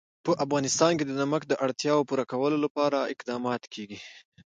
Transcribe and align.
په 0.25 0.31
افغانستان 0.43 0.91
کې 0.97 1.05
د 1.05 1.11
نمک 1.21 1.43
د 1.47 1.53
اړتیاوو 1.65 2.07
پوره 2.09 2.25
کولو 2.31 2.57
لپاره 2.65 3.09
اقدامات 3.13 3.61
کېږي. 3.73 3.99